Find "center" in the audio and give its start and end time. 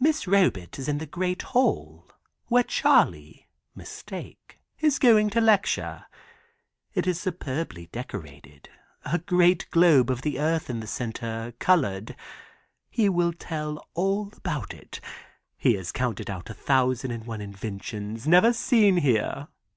10.88-11.54